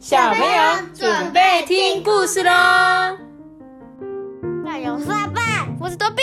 [0.00, 2.50] 小朋友准备听故事喽！
[4.64, 6.22] 那有爸爸，我是多比。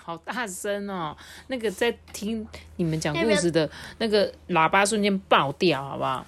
[0.00, 1.16] 好大声哦！
[1.48, 2.46] 那个在听
[2.76, 3.68] 你们讲故事的
[3.98, 6.24] 那个喇叭瞬间爆掉，好不好？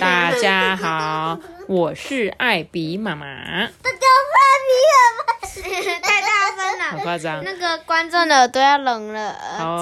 [0.00, 3.26] 大家好，我是艾比妈妈。
[3.26, 5.25] 大家艾比
[6.02, 7.42] 太大声了，很夸张。
[7.44, 9.32] 那个观众的耳朵要聋了，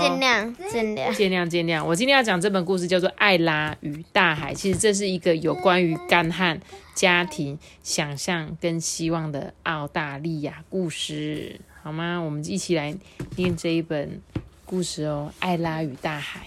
[0.00, 1.84] 见谅见谅见谅见谅。
[1.84, 6.60] 我今天要讲这本故事叫做《艾拉与大海》，其实这是一个有关于干旱、
[6.94, 11.60] 家庭、想象跟希望的澳大利亚故事。
[11.82, 12.18] 好吗？
[12.18, 12.94] 我们一起来
[13.36, 14.20] 念这一本
[14.64, 16.40] 故事哦，《艾拉与大海》。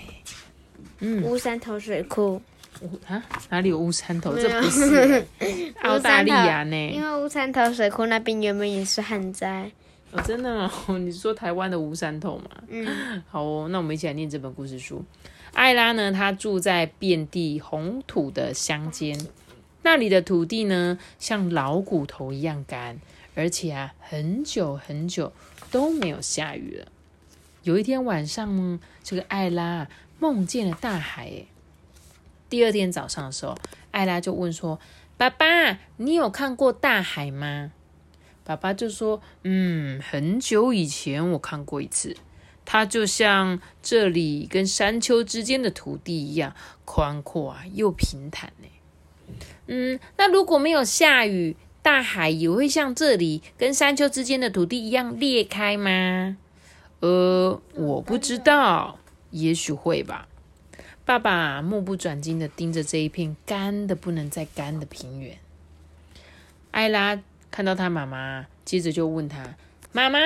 [1.00, 2.42] 嗯，乌山头水库。
[2.82, 3.24] 乌啊？
[3.50, 4.36] 哪里有乌山头？
[4.36, 5.26] 这不是
[5.84, 6.92] 澳大利亚呢？
[6.92, 9.72] 因为乌山头水库那边原本也是旱灾。
[10.12, 10.98] 哦，真的哦？
[11.00, 12.50] 你说台湾的乌山头吗？
[12.70, 13.22] 嗯。
[13.30, 15.04] 好哦，那我们一起来念这本故事书。
[15.54, 16.12] 艾拉呢？
[16.12, 19.20] 她住在遍地红土的乡间，
[19.84, 23.00] 那里的土地呢，像老骨头一样干。
[23.36, 25.32] 而且啊，很久很久
[25.70, 26.88] 都没有下雨了。
[27.64, 29.88] 有一天晚上呢，这个艾拉
[30.20, 31.46] 梦见了大海。
[32.50, 33.58] 第二天早上的时候，
[33.92, 34.80] 艾拉就问说
[35.18, 37.72] ：“爸爸，你有看过大海吗？”
[38.44, 42.16] 爸爸就说：“嗯，很久以前我看过一次。
[42.66, 46.54] 它就像这里跟山丘之间的土地一样
[46.86, 48.68] 宽阔啊，又平坦呢。
[49.68, 56.36] 嗯，那如果没有下雨？”大海也会像这里跟山丘之间的土地一样裂开吗？
[57.00, 59.00] 呃，我不知道，
[59.32, 60.28] 也许会吧。
[61.08, 65.38] 爸爸目不转睛的盯着这一片干的不能再干的平原。
[66.72, 69.56] 艾拉看到他妈妈，接着就问他
[69.94, 70.20] ：“妈妈，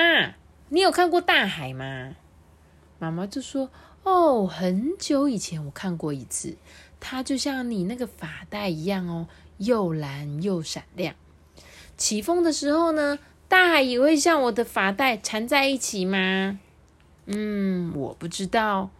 [0.70, 2.16] 你有看过大海吗？”
[2.98, 3.70] 妈妈就说
[4.02, 6.56] ：“哦，很久以前我看过一次，
[6.98, 11.14] 它就像你那个发带一样哦，又蓝又闪亮。”
[11.96, 16.58] 起风的时候呢，大海也会像我的发带缠在一起吗？
[17.26, 18.90] 嗯，我不知道，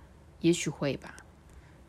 [0.42, 1.16] 也许会吧。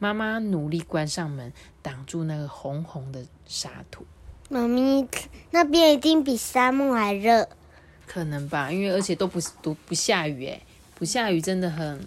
[0.04, 4.06] 妈妈努力关上门，挡住那个红红的沙土。
[4.50, 5.08] 妈咪，
[5.52, 7.48] 那边一定比沙漠还热。
[8.06, 10.62] 可能吧，因为而且都不都不下雨，哎，
[10.96, 12.06] 不下雨真的很，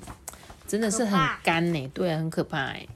[0.68, 2.86] 真的是很干呢，对，很可怕哎。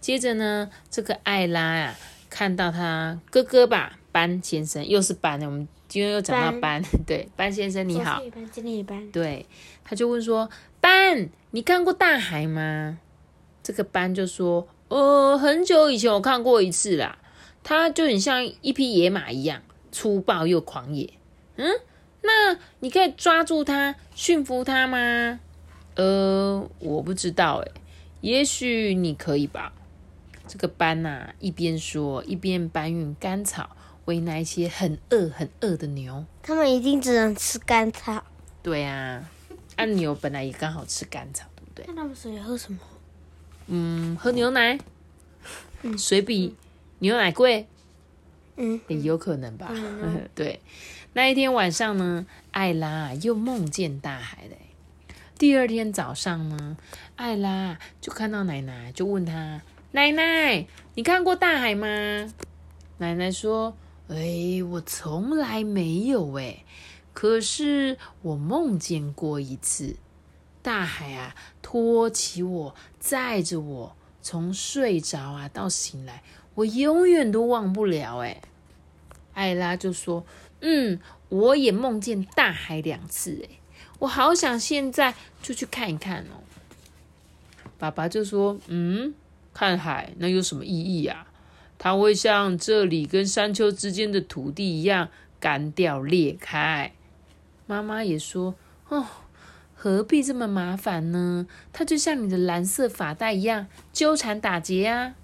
[0.00, 1.96] 接着呢，这个艾拉啊，
[2.30, 3.98] 看到他哥哥吧。
[4.12, 9.44] 班先生又是班的，我们今天又讲到班， 对，班先生你好，班经理班，对，
[9.84, 10.48] 他就问说，
[10.80, 12.98] 班，你看过大海吗？
[13.66, 17.18] 这个斑就说，呃，很久以前我看过一次啦，
[17.64, 19.60] 它就很像一匹野马一样，
[19.90, 21.12] 粗暴又狂野，
[21.56, 21.68] 嗯，
[22.22, 25.40] 那你可以抓住它，驯服它吗？
[25.96, 27.72] 呃，我不知道，诶，
[28.20, 29.72] 也许你可以吧。
[30.46, 33.70] 这个斑呐，一边说一边搬运干草。
[34.04, 38.22] 喂那一些很饿很饿的牛，他们一定只能吃干草。
[38.62, 39.28] 对啊，
[39.74, 41.84] 按牛本来也刚好吃干草，对不对？
[41.88, 42.78] 那他们水喝什么？
[43.66, 44.78] 嗯，喝牛奶。
[45.82, 46.54] 嗯，水比
[47.00, 47.66] 牛奶贵。
[48.56, 49.70] 嗯，也有可能吧。
[50.34, 50.60] 对，
[51.12, 54.56] 那一天晚上呢，艾拉又梦见大海了。
[55.38, 56.76] 第二天早上呢，
[57.16, 59.60] 艾拉就看到奶奶，就问她
[59.92, 61.86] ：“奶奶，你看过大海吗？”
[62.98, 63.76] 奶奶说。
[64.08, 66.62] 哎，我从来没有哎，
[67.12, 69.96] 可是我梦见过一次，
[70.66, 71.32] 大海啊
[71.62, 76.24] 托起我，载着我，从睡着啊到醒来，
[76.56, 78.42] 我永远都忘不了哎。
[79.34, 80.26] 艾拉就说
[80.62, 83.60] ：“嗯，我也梦见大海两次哎，
[84.00, 86.42] 我好想现在就去看一看哦。”
[87.78, 89.14] 爸爸就说：“嗯，
[89.54, 91.28] 看海那有什么意义啊？”
[91.78, 96.90] 它会像这里跟山丘之间的土地一样干掉裂开。
[97.68, 98.56] 妈妈也说
[98.90, 99.06] ：“哦，
[99.76, 101.46] 何必这么麻烦呢？
[101.72, 105.14] 它就像你的蓝色发带一样纠缠打结啊。”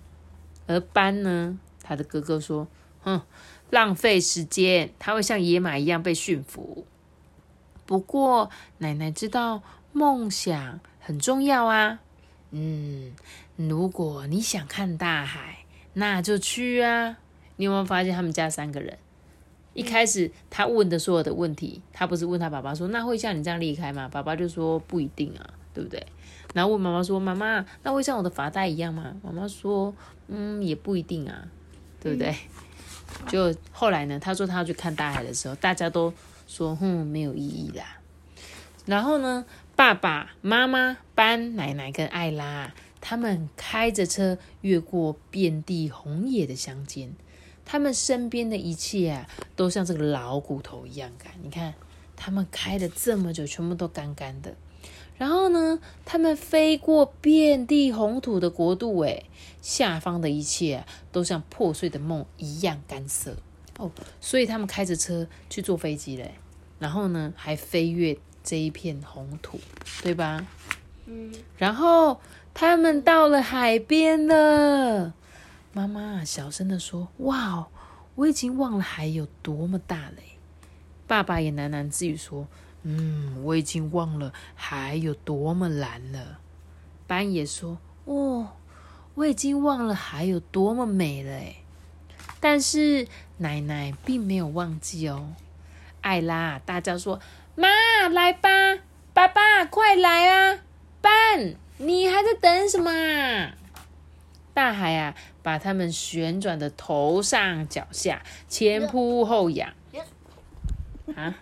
[0.69, 2.69] 而斑呢，他的哥哥说
[3.03, 3.23] ：“哼，
[3.71, 6.87] 浪费时间，它会像野马一样被驯服。”
[7.85, 9.63] 不过奶奶知道
[9.93, 11.99] 梦想很重要啊。
[12.53, 13.13] 嗯，
[13.57, 15.59] 如果你想看大海。
[15.95, 17.19] 那就去啊！
[17.57, 18.97] 你有没有发现他们家三个人？
[19.75, 26.07] 一开始他问的所有的问题，他不是问他爸爸说：“那会像你这样离开吗？”爸爸就说：“不一定啊，对不对？”
[26.55, 29.95] 然后问妈妈说：“妈妈，那会像我的发带一样吗？”妈妈说
[30.29, 31.49] ：“嗯，也不一定啊，
[32.01, 32.35] 对不对？”
[33.29, 36.13] 就后来呢，他说他要去看大海的时候，大家都
[36.47, 37.99] 说：“哼，没有意义啦。”
[38.85, 39.45] 然后呢，
[39.77, 42.73] 爸爸妈妈、班奶奶跟艾拉。
[43.05, 47.13] 他们开着车越过遍地红叶的乡间，
[47.65, 51.33] 他们身边的一切啊，都像这个老骨头一样干。
[51.43, 51.75] 你看，
[52.17, 54.55] 他们开了这么久，全部都干干的。
[55.17, 59.23] 然后呢，他们飞过遍地红土的国度，哎，
[59.61, 63.37] 下方的一切都像破碎的梦一样干涩
[63.79, 63.91] 哦。
[64.21, 66.35] 所以他们开着车去坐飞机嘞，
[66.81, 69.61] 然后呢，还飞越这一片红土，
[70.03, 70.45] 对吧？
[71.07, 71.33] 嗯。
[71.57, 72.21] 然后
[72.53, 75.15] 他们到了海边了。
[75.75, 77.67] 妈妈小声的说：“哇，
[78.15, 80.17] 我已经忘了海有多么大了。”
[81.09, 82.47] 爸爸也喃喃自语说
[82.85, 86.39] ：“嗯，我已经忘了海有多么蓝了。”
[87.09, 88.51] 班也说：“哦，
[89.15, 91.41] 我已经忘了海有多么美了。”，
[92.39, 93.09] 但是
[93.39, 95.33] 奶奶并没有忘记哦。
[96.03, 97.19] 艾拉大叫说
[97.57, 97.69] ：“妈，
[98.11, 98.49] 来吧，
[99.15, 100.59] 爸爸，快来啊！
[101.01, 103.53] 班，你还在等什么？”
[104.55, 109.73] 大海啊，把他们旋转的头上脚下，前扑后仰。
[111.17, 111.35] 啊！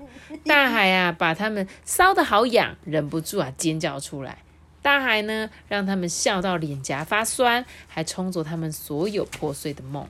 [0.45, 4.39] 大海啊，把他们烧的好痒，忍不住啊尖叫出来。
[4.83, 10.09] 大海呢，让他们笑到脸颊发酸，还冲走他们所有破碎的梦。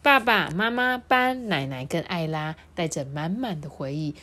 [0.00, 4.14] 爸爸妈妈、班奶奶跟艾拉带着满满的回忆，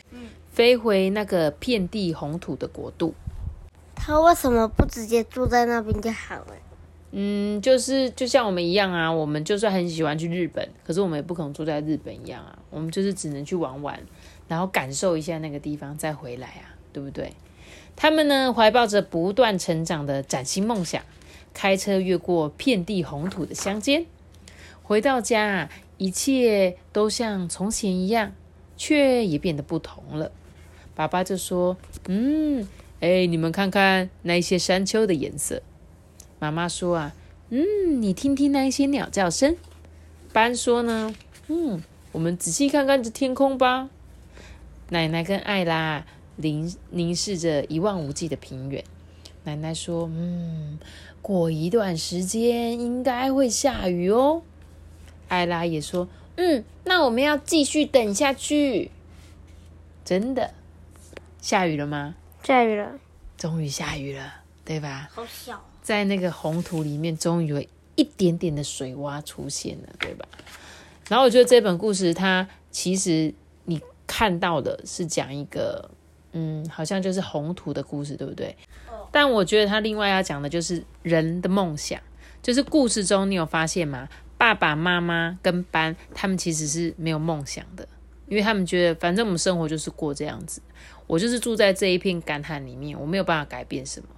[0.50, 3.14] 飞回那个遍地红土的国度。
[3.94, 6.56] 他为什么不直接住在那边就好了？
[7.16, 12.58] 嗯，就是就像我们一样啊，我们就算很喜欢去日本，可是我们也不可能住在日本一样啊。
[12.70, 14.00] 我们就是只能去玩玩，
[14.48, 17.32] 然后感受一下那个地方，再回来啊，对不对？
[17.94, 21.04] 他们呢，怀抱着不断成长的崭新梦想，
[21.54, 24.06] 开车越过遍地红土的乡间，
[24.82, 28.32] 回到家，一切都像从前一样，
[28.76, 30.32] 却也变得不同了。
[30.96, 31.76] 爸爸就说
[32.08, 32.66] ：“嗯，
[32.98, 35.62] 哎，你们看看那些山丘的颜色。”
[36.44, 37.14] 妈妈说啊，
[37.48, 39.56] 嗯，你听听那一些鸟叫声。
[40.30, 41.14] 班说呢，
[41.48, 41.82] 嗯，
[42.12, 43.88] 我们仔细看看这天空吧。
[44.90, 46.04] 奶奶跟艾拉
[46.36, 48.84] 凝凝视着一望无际的平原。
[49.44, 50.78] 奶奶说，嗯，
[51.22, 54.42] 过一段时间应该会下雨哦。
[55.28, 56.06] 艾拉也说，
[56.36, 58.90] 嗯，那我们要继续等下去。
[60.04, 60.52] 真的，
[61.40, 62.16] 下雨了吗？
[62.42, 62.98] 下雨了，
[63.38, 65.08] 终于下雨了，对吧？
[65.14, 65.64] 好小。
[65.84, 67.64] 在那个红土里面，终于有
[67.94, 70.26] 一点点的水洼出现了，对吧？
[71.08, 73.32] 然后我觉得这本故事，它其实
[73.66, 75.90] 你看到的是讲一个，
[76.32, 78.56] 嗯，好像就是红土的故事，对不对？
[79.12, 82.00] 但我觉得他另外要讲的就是人的梦想，
[82.42, 84.08] 就是故事中你有发现吗？
[84.38, 87.86] 爸爸妈妈跟班他们其实是没有梦想的，
[88.28, 90.62] 因为他们觉得反正我们生活就是过这样子，
[91.06, 94.08] 我就是住在这一片干旱里面，我没有办法改变什么。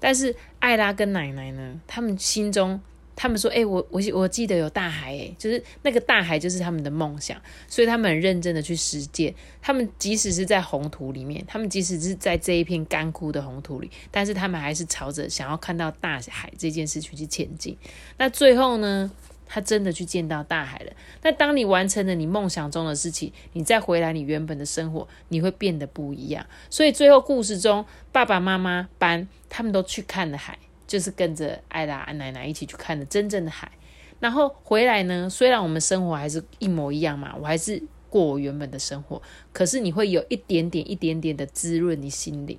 [0.00, 1.80] 但是艾拉跟奶奶呢？
[1.86, 2.80] 他们心中，
[3.16, 7.40] 他们说：“哎，我我我记得有大海，哎，就是那个大海，就是他们的梦想。
[7.66, 9.34] 所以他们很认真的去实践。
[9.60, 17.76] 他们即使是在红土里面，他们即使是在这一片干枯的红土里，但是他们还是朝着想要看到大海这件事情去前进。
[18.16, 19.10] 那最后呢？”
[19.48, 20.92] 他真的去见到大海了。
[21.22, 26.46] 那当你完成了你梦想中的事情，你再回来你原本的生活，你会变得不一样。
[26.68, 33.72] 所以最后故事中，爸爸妈妈班他们都去看了海，就是跟着艾拉奶奶一起去看了真正的海。
[34.20, 39.20] 然后回来呢，虽然我们生活还是一模一样嘛，我还是过我原本的生活，
[39.52, 42.58] 可是你会有一点点、一点点的滋润你心里，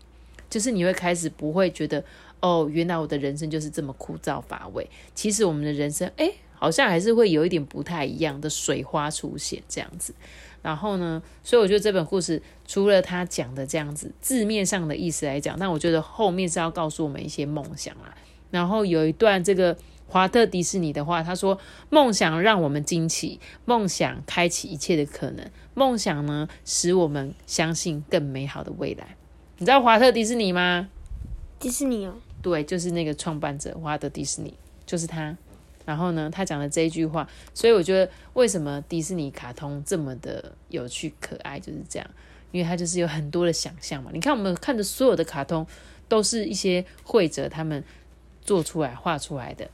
[0.49, 2.03] 就是你会开始不会觉得
[2.41, 4.89] 哦，原来我的人生就是这么枯燥乏味。
[5.13, 6.31] 其实我们的人生，哎。
[6.59, 10.13] 好像还是会有一点不太一样的水花出现这样子，
[10.61, 18.13] 然后呢，所以我觉得这本故事除了他讲的这样子字面上的意思来讲，那我觉得后面是要告诉我们一些梦想啦。
[18.51, 21.57] 然后有一段这个华特迪士尼的话，他说
[21.89, 29.15] ：“梦想让我们惊奇，梦想开启一切的可能，梦想呢使我们相信更美好的未来。”
[29.59, 30.89] 你知道华特迪士尼吗？
[31.57, 34.53] 迪士尼哦，对，就是那个创办者华特迪士尼，
[34.85, 35.37] 就是他。
[35.89, 42.07] 然后呢，他讲的这一句话，所以我觉得为什么迪士尼卡通这么的有趣可爱，就是这样，
[42.51, 44.11] 因为它就是有很多的想象嘛。
[44.13, 45.65] 你看我们看的所有的卡通，
[46.07, 47.83] 都是一些绘者他们
[48.43, 49.67] 做出来画出来的，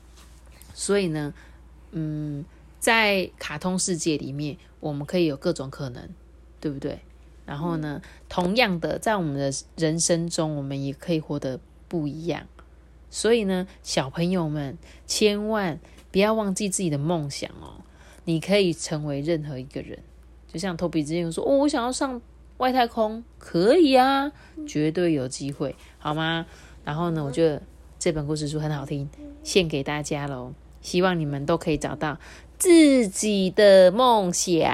[0.72, 1.34] 所以呢，
[1.90, 2.42] 嗯，
[2.80, 6.08] 在卡通世界里面，我们可以有各种可能，
[6.58, 7.00] 对不对？
[7.44, 12.46] 然后呢，同样的，在我们的人生中，我们也可以活得不一样。
[13.10, 15.78] 所以呢，小朋友们千万。
[16.16, 17.84] 不要忘记自己的梦想哦！
[18.24, 19.98] 你可以成为任何一个人，
[20.50, 22.22] 就像托比之前说：“哦，我想要上
[22.56, 24.32] 外太空，可以啊，
[24.66, 26.46] 绝对有机会，好吗？”
[26.86, 27.60] 然后呢，我觉得
[27.98, 29.06] 这本故事书很好听，
[29.42, 30.54] 献给大家喽！
[30.80, 32.18] 希望你们都可以找到
[32.56, 34.64] 自己的梦想。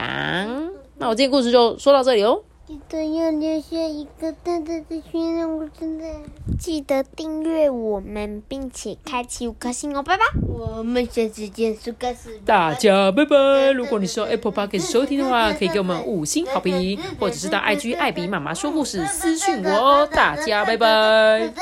[0.98, 2.44] 那我今天故事就说到这里哦。
[2.72, 6.06] 记得要留下一个大大的心让我真的
[6.58, 10.22] 记得订阅我们，并且开启五颗星哦，拜拜！
[10.48, 12.38] 我们下次见，苏格斯。
[12.46, 13.72] 大家拜拜！
[13.72, 20.08] 如果你是用 Apple Podcast 收听的话， 可以给我们五星好评， 或者是到 IG 艾比妈妈说故事私讯我哦。
[20.10, 21.52] 大家拜拜。